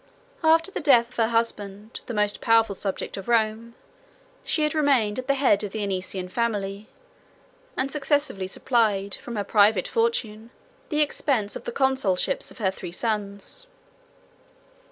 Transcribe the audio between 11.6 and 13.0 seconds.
the consulships of her three